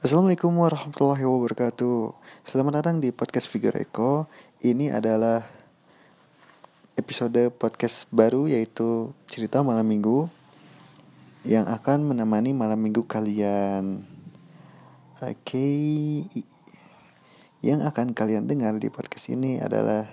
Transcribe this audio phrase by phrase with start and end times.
[0.00, 4.24] Assalamualaikum warahmatullahi wabarakatuh Selamat datang di podcast Figure Eko
[4.64, 5.44] Ini adalah
[6.96, 10.24] episode podcast baru yaitu cerita malam minggu
[11.44, 14.00] Yang akan menemani malam minggu kalian
[15.20, 15.76] Oke okay.
[17.60, 20.08] Yang akan kalian dengar di podcast ini adalah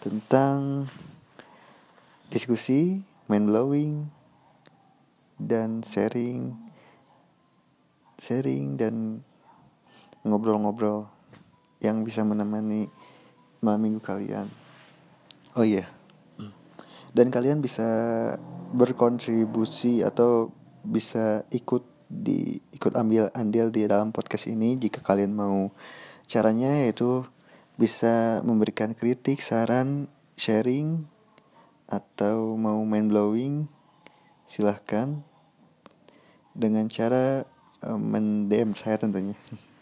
[0.00, 0.88] Tentang
[2.32, 4.08] diskusi, mind blowing,
[5.36, 6.63] dan sharing
[8.18, 9.24] sharing dan
[10.24, 11.06] ngobrol-ngobrol
[11.84, 12.88] yang bisa menemani
[13.60, 14.48] malam minggu kalian.
[15.54, 15.86] Oh iya.
[16.38, 16.52] Yeah.
[17.14, 17.86] Dan kalian bisa
[18.74, 20.50] berkontribusi atau
[20.82, 25.70] bisa ikut di ikut ambil andil di dalam podcast ini jika kalian mau.
[26.26, 27.22] Caranya yaitu
[27.78, 31.06] bisa memberikan kritik, saran, sharing
[31.86, 33.68] atau mau main blowing
[34.48, 35.22] silahkan
[36.56, 37.44] dengan cara
[37.84, 39.36] uh, mendem saya tentunya.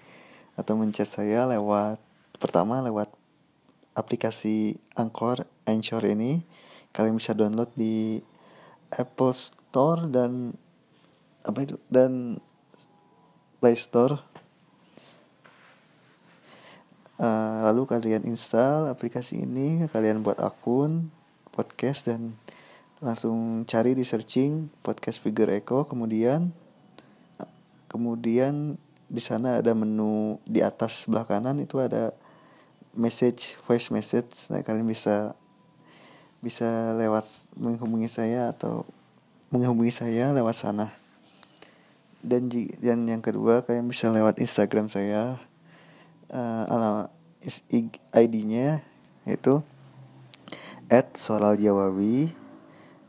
[0.58, 2.02] Atau menchat saya lewat
[2.36, 3.08] pertama lewat
[3.94, 6.42] aplikasi Anchor Anchor ini.
[6.92, 8.20] Kalian bisa download di
[8.92, 10.52] Apple Store dan
[11.46, 11.80] apa itu?
[11.88, 12.42] Dan
[13.62, 14.18] Play Store.
[17.22, 21.14] Uh, lalu kalian install aplikasi ini kalian buat akun
[21.54, 22.34] podcast dan
[22.98, 26.50] langsung cari di searching podcast figure echo kemudian
[27.92, 28.80] kemudian
[29.12, 32.16] di sana ada menu di atas sebelah kanan itu ada
[32.96, 34.48] message voice message.
[34.48, 35.36] Nah kalian bisa
[36.40, 38.88] bisa lewat menghubungi saya atau
[39.52, 40.88] menghubungi saya lewat sana.
[42.24, 42.48] Dan
[42.80, 45.36] dan yang kedua kalian bisa lewat Instagram saya
[46.32, 47.12] uh, alamat
[48.14, 48.80] ID-nya
[49.26, 49.60] yaitu
[50.88, 52.30] at soral jawawi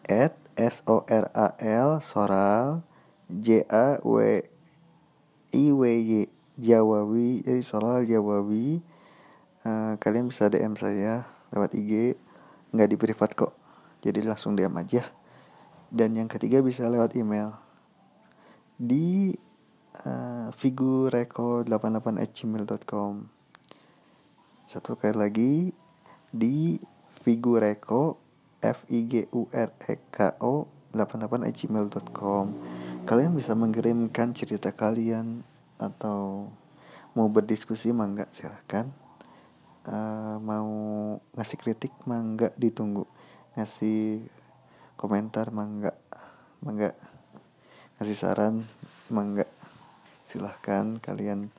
[0.09, 2.81] at s o r a l soral
[3.29, 4.41] j a w
[5.53, 8.81] IWY Jawawi jadi soal Jawawi
[9.65, 12.17] uh, kalian bisa DM saya lewat IG
[12.73, 13.53] nggak di privat kok
[14.03, 15.07] jadi langsung DM aja.
[15.94, 17.53] Dan yang ketiga bisa lewat email
[18.81, 19.31] di
[20.03, 23.29] uh, figureko88 gmail.com
[24.66, 25.53] satu kali lagi
[26.33, 28.17] di figureko
[28.57, 30.66] f i g u r e k o
[30.97, 32.45] 88 gmail.com
[33.03, 35.44] kalian bisa mengirimkan cerita kalian
[35.75, 36.47] atau
[37.12, 38.88] mau berdiskusi mangga silahkan.
[39.84, 40.72] Uh, mau
[41.36, 43.03] ngasih kritik mangga ditunggu.
[43.59, 44.24] Ngasih
[44.96, 45.91] komentar mangga
[46.64, 46.96] mangga.
[48.00, 48.64] Ngasih saran
[49.12, 49.52] mangga
[50.24, 51.52] silahkan kalian.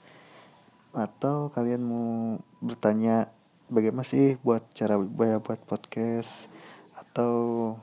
[0.97, 3.29] Atau kalian mau bertanya
[3.69, 6.49] bagaimana sih buat cara buat podcast?
[6.97, 7.77] Atau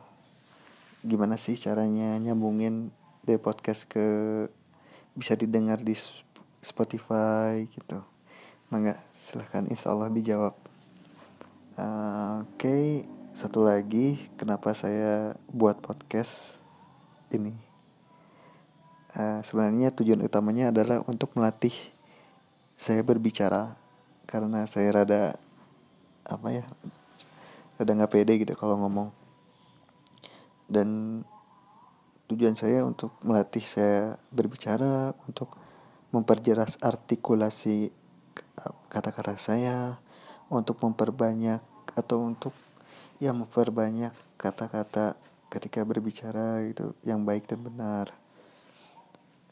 [1.06, 2.90] gimana sih caranya nyambungin
[3.22, 4.06] dari podcast ke
[5.14, 5.94] bisa didengar di
[6.62, 8.02] Spotify gitu.
[8.74, 10.56] Mangga silahkan insya Allah dijawab.
[11.78, 13.06] Uh, oke okay.
[13.32, 16.66] satu lagi kenapa saya buat podcast
[17.30, 17.54] ini?
[19.12, 21.74] Uh, sebenarnya tujuan utamanya adalah untuk melatih
[22.80, 23.76] saya berbicara
[24.26, 25.36] karena saya rada
[26.24, 26.66] apa ya
[27.76, 29.12] rada nggak pede gitu kalau ngomong.
[30.72, 31.22] Dan
[32.32, 35.52] Tujuan saya untuk melatih saya berbicara, untuk
[36.16, 37.92] memperjelas artikulasi
[38.88, 40.00] kata-kata saya,
[40.48, 41.60] untuk memperbanyak
[41.92, 42.56] atau untuk
[43.20, 45.20] ya memperbanyak kata-kata
[45.52, 48.16] ketika berbicara itu yang baik dan benar.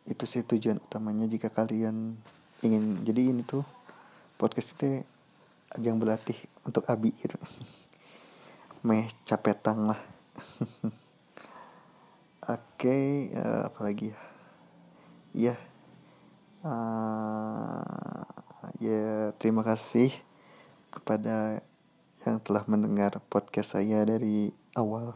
[0.07, 2.15] Itu sih tujuan utamanya jika kalian
[2.63, 3.67] ingin jadi ini tuh
[4.39, 5.03] podcast itu
[5.75, 7.35] ajang berlatih untuk abi gitu.
[8.87, 9.99] Meh capetang lah.
[12.79, 14.19] Oke, okay, uh, eh, apa lagi ya?
[15.35, 15.55] Iya.
[16.63, 18.23] Uh,
[18.79, 20.15] ya, terima kasih
[20.87, 21.59] kepada
[22.23, 25.11] yang telah mendengar podcast saya dari awal.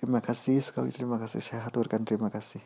[0.00, 1.44] Terima kasih sekali, terima kasih.
[1.44, 2.64] Saya haturkan terima kasih.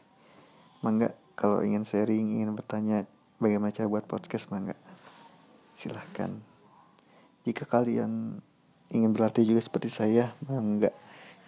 [0.86, 3.10] Mangga, kalau ingin sharing, ingin bertanya
[3.42, 4.78] bagaimana cara buat podcast, mangga.
[5.74, 6.30] Silahkan.
[7.42, 8.38] Jika kalian
[8.86, 10.94] ingin berlatih juga seperti saya, mangga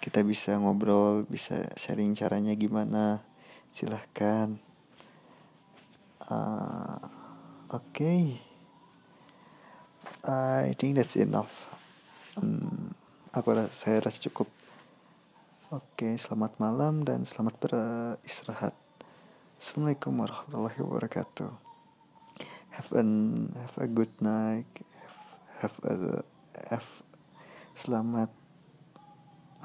[0.03, 3.23] kita bisa ngobrol bisa sharing caranya gimana.
[3.75, 4.59] Silahkan.
[6.25, 6.99] Uh,
[7.69, 7.93] oke.
[7.93, 8.41] Okay.
[10.25, 11.69] I think that's enough.
[12.41, 12.97] Um,
[13.37, 14.49] aku rasa saya rasa cukup.
[15.75, 18.73] Oke okay, selamat malam dan selamat beristirahat.
[19.61, 21.51] Assalamualaikum warahmatullahi wabarakatuh.
[22.79, 23.11] Have an
[23.59, 24.71] have a good night.
[25.03, 25.21] Have,
[25.61, 25.95] have a
[26.73, 26.89] have
[27.77, 28.33] selamat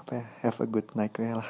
[0.09, 1.45] apa ya have a good night lah